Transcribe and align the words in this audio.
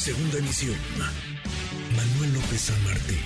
Segunda 0.00 0.38
emisión. 0.38 0.76
Manuel 1.94 2.32
López 2.32 2.58
San 2.58 2.84
Martín, 2.84 3.18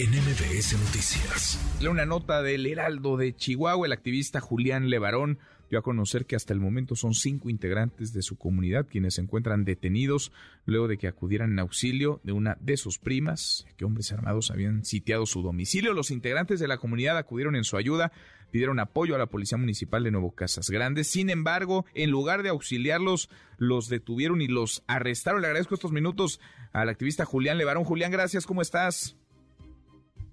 en 0.00 0.10
MBS 0.10 0.72
Noticias. 0.72 1.78
Una 1.88 2.04
nota 2.04 2.42
del 2.42 2.66
Heraldo 2.66 3.16
de 3.16 3.36
Chihuahua, 3.36 3.86
el 3.86 3.92
activista 3.92 4.40
Julián 4.40 4.90
Levarón 4.90 5.38
dio 5.70 5.78
a 5.78 5.82
conocer 5.82 6.26
que 6.26 6.34
hasta 6.34 6.52
el 6.52 6.58
momento 6.58 6.96
son 6.96 7.14
cinco 7.14 7.48
integrantes 7.48 8.12
de 8.12 8.22
su 8.22 8.36
comunidad 8.36 8.88
quienes 8.90 9.14
se 9.14 9.20
encuentran 9.20 9.64
detenidos 9.64 10.32
luego 10.64 10.88
de 10.88 10.98
que 10.98 11.06
acudieran 11.06 11.52
en 11.52 11.60
auxilio 11.60 12.20
de 12.24 12.32
una 12.32 12.56
de 12.60 12.76
sus 12.76 12.98
primas, 12.98 13.64
que 13.76 13.84
hombres 13.84 14.10
armados 14.10 14.50
habían 14.50 14.84
sitiado 14.84 15.26
su 15.26 15.42
domicilio. 15.42 15.92
Los 15.92 16.10
integrantes 16.10 16.58
de 16.58 16.66
la 16.66 16.78
comunidad 16.78 17.18
acudieron 17.18 17.54
en 17.54 17.62
su 17.62 17.76
ayuda, 17.76 18.10
pidieron 18.50 18.80
apoyo 18.80 19.14
a 19.14 19.18
la 19.18 19.26
Policía 19.26 19.58
Municipal 19.58 20.04
de 20.04 20.10
Nuevo 20.10 20.32
Casas 20.32 20.70
Grandes. 20.70 21.08
Sin 21.08 21.30
embargo, 21.30 21.84
en 21.94 22.10
lugar 22.10 22.42
de 22.42 22.48
auxiliarlos, 22.48 23.28
los 23.58 23.88
detuvieron 23.88 24.40
y 24.40 24.48
los 24.48 24.82
arrestaron. 24.86 25.42
Le 25.42 25.48
agradezco 25.48 25.74
estos 25.74 25.92
minutos 25.92 26.40
al 26.72 26.88
activista 26.88 27.24
Julián 27.24 27.58
Levarón. 27.58 27.84
Julián, 27.84 28.10
gracias, 28.10 28.46
¿cómo 28.46 28.62
estás? 28.62 29.16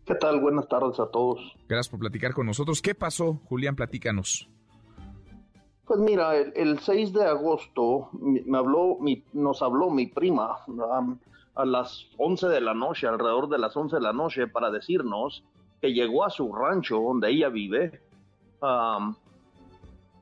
¿Qué 0.05 0.15
tal? 0.15 0.41
Buenas 0.41 0.67
tardes 0.67 0.99
a 0.99 1.07
todos. 1.07 1.39
Gracias 1.67 1.89
por 1.89 1.99
platicar 1.99 2.33
con 2.33 2.45
nosotros. 2.45 2.81
¿Qué 2.81 2.93
pasó, 2.93 3.39
Julián? 3.45 3.75
Platícanos. 3.75 4.49
Pues 5.85 5.99
mira, 5.99 6.35
el, 6.37 6.79
6 6.79 7.13
de 7.13 7.25
agosto 7.25 8.09
me 8.13 8.57
habló, 8.57 8.97
nos 9.33 9.61
habló 9.61 9.89
mi 9.89 10.07
prima 10.07 10.57
a 11.55 11.65
las 11.65 12.07
11 12.17 12.47
de 12.47 12.61
la 12.61 12.73
noche, 12.73 13.07
alrededor 13.07 13.49
de 13.49 13.59
las 13.59 13.75
11 13.75 13.97
de 13.97 14.01
la 14.01 14.13
noche, 14.13 14.47
para 14.47 14.71
decirnos 14.71 15.43
que 15.83 15.91
llegó 15.91 16.23
a 16.23 16.29
su 16.29 16.53
rancho 16.53 16.97
donde 16.97 17.29
ella 17.29 17.49
vive. 17.49 17.99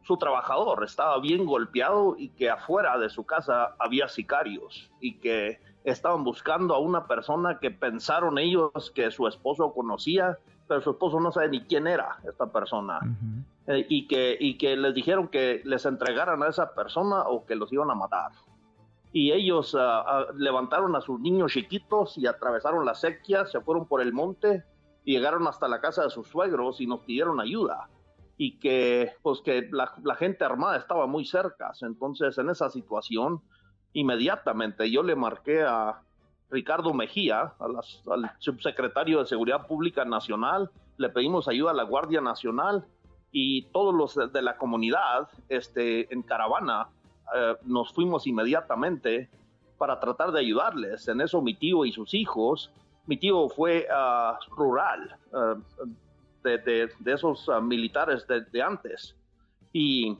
su 0.01 0.17
trabajador 0.17 0.83
estaba 0.83 1.19
bien 1.19 1.45
golpeado 1.45 2.15
y 2.17 2.29
que 2.29 2.49
afuera 2.49 2.97
de 2.97 3.11
su 3.11 3.23
casa 3.27 3.75
había 3.77 4.07
sicarios 4.07 4.89
y 4.99 5.19
que 5.19 5.59
estaban 5.83 6.23
buscando 6.23 6.73
a 6.73 6.79
una 6.79 7.05
persona 7.05 7.59
que 7.59 7.69
pensaron 7.69 8.39
ellos 8.39 8.91
que 8.95 9.11
su 9.11 9.27
esposo 9.27 9.71
conocía, 9.71 10.39
pero 10.67 10.81
su 10.81 10.89
esposo 10.89 11.19
no 11.19 11.31
sabe 11.31 11.49
ni 11.49 11.61
quién 11.61 11.85
era 11.85 12.17
esta 12.27 12.51
persona. 12.51 12.99
Eh, 13.67 13.85
y, 13.87 14.07
que, 14.07 14.35
y 14.39 14.57
que 14.57 14.75
les 14.75 14.95
dijeron 14.95 15.27
que 15.27 15.61
les 15.63 15.85
entregaran 15.85 16.41
a 16.41 16.47
esa 16.47 16.73
persona 16.73 17.21
o 17.27 17.45
que 17.45 17.55
los 17.55 17.71
iban 17.71 17.91
a 17.91 17.93
matar. 17.93 18.31
Y 19.13 19.31
ellos 19.31 19.75
ah, 19.75 20.03
ah, 20.07 20.25
levantaron 20.35 20.95
a 20.95 21.01
sus 21.01 21.19
niños 21.19 21.51
chiquitos 21.51 22.17
y 22.17 22.25
atravesaron 22.25 22.83
la 22.83 22.95
sequía, 22.95 23.45
se 23.45 23.61
fueron 23.61 23.85
por 23.85 24.01
el 24.01 24.11
monte 24.11 24.63
llegaron 25.03 25.47
hasta 25.47 25.67
la 25.67 25.81
casa 25.81 26.03
de 26.03 26.09
sus 26.09 26.27
suegros 26.27 26.81
y 26.81 26.87
nos 26.87 27.01
pidieron 27.01 27.39
ayuda. 27.39 27.89
Y 28.37 28.57
que, 28.59 29.13
pues, 29.21 29.41
que 29.41 29.69
la, 29.71 30.15
gente 30.15 30.43
armada 30.43 30.77
estaba 30.77 31.05
muy 31.05 31.25
cerca. 31.25 31.71
Entonces, 31.81 32.37
en 32.37 32.49
esa 32.49 32.69
situación, 32.69 33.41
inmediatamente 33.93 34.89
yo 34.89 35.03
le 35.03 35.15
marqué 35.15 35.61
a 35.63 36.01
Ricardo 36.49 36.93
Mejía, 36.93 37.53
al 37.59 38.31
subsecretario 38.39 39.19
de 39.19 39.25
Seguridad 39.25 39.67
Pública 39.67 40.05
Nacional, 40.05 40.71
le 40.97 41.09
pedimos 41.09 41.47
ayuda 41.47 41.71
a 41.71 41.75
la 41.75 41.83
Guardia 41.83 42.19
Nacional 42.19 42.85
y 43.31 43.63
todos 43.71 43.93
los 43.93 44.33
de 44.33 44.41
la 44.41 44.57
comunidad 44.57 45.29
este, 45.49 46.13
en 46.13 46.21
caravana 46.21 46.89
eh, 47.33 47.55
nos 47.63 47.93
fuimos 47.93 48.27
inmediatamente 48.27 49.29
para 49.77 49.99
tratar 49.99 50.31
de 50.31 50.39
ayudarles. 50.39 51.07
En 51.07 51.21
eso 51.21 51.41
mi 51.41 51.55
tío 51.55 51.85
y 51.85 51.91
sus 51.91 52.13
hijos, 52.13 52.71
mi 53.07 53.17
tío 53.17 53.49
fue 53.49 53.87
ah, 53.91 54.37
rural, 54.55 55.17
ah, 55.33 55.55
de, 56.43 56.89
esos 57.05 57.49
ah, 57.49 57.61
militares 57.61 58.25
de, 58.27 58.61
antes. 58.61 59.15
Y, 59.73 60.17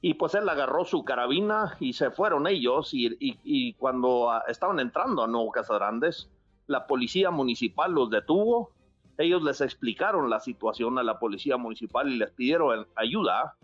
y, 0.00 0.14
pues 0.14 0.34
él 0.34 0.48
agarró 0.48 0.84
su 0.84 1.04
carabina 1.04 1.76
y 1.80 1.92
se 1.92 2.10
fueron 2.10 2.46
ellos 2.46 2.90
y, 2.92 3.72
cuando 3.74 4.30
estaban 4.48 4.80
entrando 4.80 5.24
a 5.24 5.26
Nuevo 5.26 5.50
Casadrandes, 5.50 6.30
la 6.66 6.86
policía 6.86 7.30
municipal 7.30 7.92
los 7.92 8.10
detuvo. 8.10 8.70
Ellos 9.18 9.42
les 9.42 9.60
explicaron 9.60 10.28
la 10.28 10.40
situación 10.40 10.98
a 10.98 11.02
la 11.02 11.18
policía 11.18 11.56
municipal 11.56 12.08
y 12.12 12.18
les 12.18 12.30
pidieron 12.32 12.86
ayuda. 12.96 13.54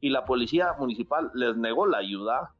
Y 0.00 0.10
la 0.10 0.24
policía 0.24 0.74
municipal 0.78 1.30
les 1.34 1.56
negó 1.56 1.86
la 1.86 1.98
ayuda, 1.98 2.52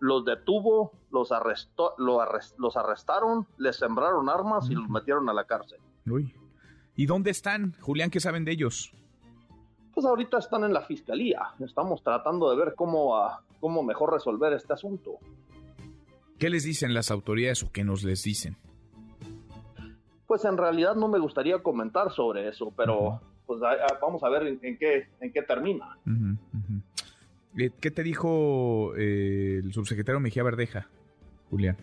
los 0.00 0.24
detuvo, 0.24 0.92
los 1.10 1.30
arrestó, 1.32 1.94
los 1.98 2.76
arrestaron, 2.76 3.46
les 3.58 3.76
sembraron 3.76 4.28
armas 4.28 4.68
y 4.70 4.74
los 4.74 4.88
metieron 4.88 5.28
a 5.28 5.32
la 5.32 5.44
cárcel. 5.44 5.78
Uy. 6.06 6.34
¿Y 6.96 7.06
dónde 7.06 7.30
están, 7.30 7.74
Julián? 7.80 8.10
¿Qué 8.10 8.20
saben 8.20 8.44
de 8.44 8.52
ellos? 8.52 8.92
Pues 9.94 10.04
ahorita 10.04 10.38
están 10.38 10.64
en 10.64 10.72
la 10.72 10.82
fiscalía. 10.82 11.40
Estamos 11.60 12.02
tratando 12.02 12.50
de 12.50 12.56
ver 12.56 12.74
cómo, 12.74 13.16
ah, 13.16 13.42
cómo 13.60 13.82
mejor 13.82 14.12
resolver 14.12 14.52
este 14.52 14.72
asunto. 14.72 15.18
¿Qué 16.38 16.50
les 16.50 16.64
dicen 16.64 16.94
las 16.94 17.10
autoridades 17.10 17.62
o 17.62 17.70
qué 17.70 17.84
nos 17.84 18.02
les 18.02 18.22
dicen? 18.22 18.56
pues 20.30 20.44
en 20.44 20.56
realidad 20.56 20.94
no 20.94 21.08
me 21.08 21.18
gustaría 21.18 21.58
comentar 21.58 22.12
sobre 22.12 22.46
eso, 22.46 22.72
pero 22.76 23.20
pues 23.46 23.60
vamos 24.00 24.22
a 24.22 24.28
ver 24.28 24.46
en, 24.62 24.78
qué, 24.78 25.08
en 25.20 25.32
qué 25.32 25.42
termina. 25.42 25.98
Eh, 26.06 26.36
¿Qué 27.56 27.90
te 27.90 28.02
dijo 28.02 28.94
eh, 28.96 29.60
el 29.62 29.72
subsecretario 29.72 30.20
Mejía 30.20 30.42
Verdeja, 30.42 30.88
Julián? 31.50 31.76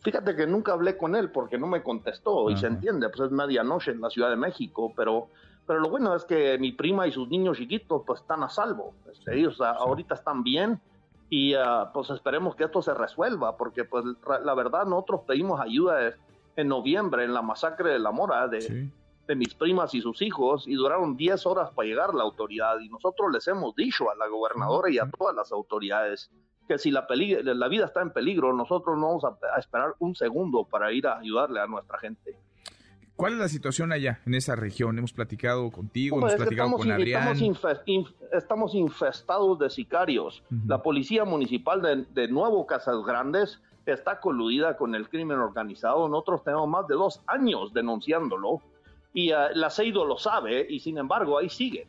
Fíjate 0.00 0.36
que 0.36 0.46
nunca 0.46 0.72
hablé 0.72 0.96
con 0.96 1.16
él 1.16 1.30
porque 1.30 1.58
no 1.58 1.66
me 1.66 1.82
contestó 1.82 2.48
y 2.50 2.56
se 2.56 2.68
entiende, 2.68 3.08
pues 3.08 3.22
es 3.26 3.32
medianoche 3.32 3.90
en 3.90 4.00
la 4.00 4.08
Ciudad 4.08 4.30
de 4.30 4.36
México, 4.36 4.92
pero, 4.94 5.30
pero 5.66 5.80
lo 5.80 5.90
bueno 5.90 6.14
es 6.14 6.24
que 6.24 6.56
mi 6.58 6.70
prima 6.70 7.08
y 7.08 7.12
sus 7.12 7.28
niños 7.28 7.58
chiquitos 7.58 8.02
pues 8.06 8.20
están 8.20 8.44
a 8.44 8.48
salvo, 8.48 8.94
este, 9.12 9.36
ellos 9.36 9.60
ahorita 9.60 10.14
están 10.14 10.44
bien 10.44 10.80
y 11.28 11.54
ah, 11.54 11.90
pues 11.92 12.10
esperemos 12.10 12.54
que 12.54 12.62
esto 12.62 12.82
se 12.82 12.94
resuelva 12.94 13.56
porque 13.56 13.82
pues 13.84 14.04
la 14.44 14.54
verdad 14.54 14.86
nosotros 14.86 15.22
pedimos 15.26 15.60
ayuda 15.60 16.14
en 16.54 16.68
noviembre 16.68 17.24
en 17.24 17.34
la 17.34 17.42
masacre 17.42 17.90
de 17.90 17.98
la 17.98 18.12
Mora 18.12 18.46
de, 18.46 18.88
de 19.26 19.34
mis 19.34 19.54
primas 19.54 19.94
y 19.94 20.00
sus 20.00 20.22
hijos 20.22 20.66
y 20.66 20.74
duraron 20.74 21.16
10 21.16 21.46
horas 21.46 21.70
para 21.74 21.88
llegar 21.88 22.14
la 22.14 22.22
autoridad 22.22 22.78
y 22.80 22.88
nosotros 22.88 23.32
les 23.32 23.46
hemos 23.48 23.74
dicho 23.74 24.10
a 24.10 24.14
la 24.14 24.28
gobernadora 24.28 24.90
y 24.90 24.98
a 24.98 25.10
todas 25.10 25.34
las 25.34 25.52
autoridades 25.52 26.30
que 26.68 26.78
si 26.78 26.90
la, 26.90 27.06
la 27.08 27.68
vida 27.68 27.86
está 27.86 28.02
en 28.02 28.10
peligro, 28.10 28.52
nosotros 28.52 28.98
no 28.98 29.06
vamos 29.06 29.24
a, 29.24 29.58
esperar 29.58 29.94
un 30.00 30.14
segundo 30.14 30.64
para 30.64 30.92
ir 30.92 31.06
a 31.06 31.18
ayudarle 31.18 31.60
a 31.60 31.66
nuestra 31.66 31.98
gente. 31.98 32.36
¿Cuál 33.14 33.34
es 33.34 33.38
la 33.38 33.48
situación 33.48 33.92
allá, 33.92 34.20
en 34.26 34.34
esa 34.34 34.56
región? 34.56 34.98
Hemos 34.98 35.12
platicado 35.12 35.70
contigo, 35.70 36.18
hemos 36.18 36.34
platicado 36.34 36.72
con 36.72 36.90
Adrián. 36.90 37.28
Estamos, 38.32 38.74
infestados 38.74 39.58
de 39.58 39.70
sicarios. 39.70 40.42
La 40.66 40.82
policía 40.82 41.24
municipal 41.24 41.80
de, 41.80 42.04
de 42.12 42.28
Nuevo 42.28 42.66
Casas 42.66 42.96
Grandes 43.06 43.62
está 43.86 44.20
coludida 44.20 44.76
con 44.76 44.94
el 44.94 45.08
crimen 45.08 45.38
organizado. 45.38 46.08
Nosotros 46.08 46.44
tenemos 46.44 46.68
más 46.68 46.86
de 46.88 46.94
dos 46.94 47.22
años 47.26 47.72
denunciándolo 47.72 48.60
y 49.12 49.32
uh, 49.32 49.54
la 49.54 49.70
CEIDO 49.70 50.04
lo 50.04 50.18
sabe 50.18 50.66
y 50.68 50.80
sin 50.80 50.98
embargo 50.98 51.38
ahí 51.38 51.48
sigue. 51.48 51.86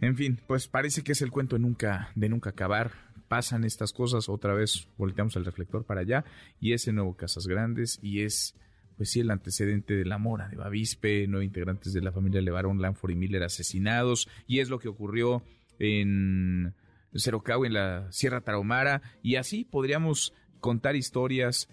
En 0.00 0.16
fin, 0.16 0.38
pues 0.46 0.68
parece 0.68 1.02
que 1.02 1.12
es 1.12 1.22
el 1.22 1.30
cuento 1.30 1.56
de 1.56 1.62
nunca, 1.62 2.10
de 2.14 2.28
nunca 2.28 2.50
acabar. 2.50 2.92
Pasan 3.28 3.64
estas 3.64 3.92
cosas, 3.92 4.28
otra 4.28 4.52
vez 4.52 4.88
volteamos 4.98 5.34
el 5.36 5.44
reflector 5.44 5.84
para 5.84 6.02
allá 6.02 6.24
y 6.60 6.72
ese 6.72 6.92
nuevo 6.92 7.16
Casas 7.16 7.46
Grandes 7.46 7.98
y 8.02 8.22
es, 8.22 8.54
pues 8.96 9.10
sí, 9.10 9.20
el 9.20 9.30
antecedente 9.30 9.94
de 9.94 10.04
la 10.04 10.18
mora 10.18 10.48
de 10.48 10.56
Bavispe, 10.56 11.26
nueve 11.26 11.46
integrantes 11.46 11.92
de 11.92 12.02
la 12.02 12.12
familia 12.12 12.42
Levarón, 12.42 12.82
Lanford 12.82 13.12
y 13.12 13.16
Miller 13.16 13.42
asesinados 13.42 14.28
y 14.46 14.60
es 14.60 14.68
lo 14.68 14.78
que 14.78 14.88
ocurrió 14.88 15.42
en 15.78 16.74
Cerocao, 17.16 17.64
en 17.64 17.74
la 17.74 18.12
Sierra 18.12 18.40
Tarahumara, 18.40 19.02
y 19.22 19.36
así 19.36 19.64
podríamos 19.64 20.32
contar 20.60 20.96
historias, 20.96 21.68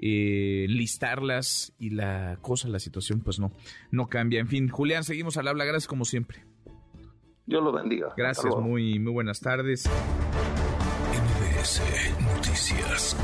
eh, 0.00 0.66
listarlas 0.68 1.72
y 1.78 1.90
la 1.90 2.38
cosa, 2.42 2.68
la 2.68 2.78
situación, 2.78 3.20
pues 3.20 3.38
no, 3.38 3.52
no 3.90 4.08
cambia. 4.08 4.40
En 4.40 4.48
fin, 4.48 4.68
Julián, 4.68 5.04
seguimos 5.04 5.36
al 5.36 5.48
habla, 5.48 5.64
gracias 5.64 5.88
como 5.88 6.04
siempre. 6.04 6.44
Dios 7.46 7.62
lo 7.62 7.72
bendiga. 7.72 8.12
Gracias, 8.16 8.54
muy, 8.56 8.98
muy 8.98 9.12
buenas 9.12 9.40
tardes. 9.40 9.88
MBS 11.12 11.82
Noticias. 12.20 13.16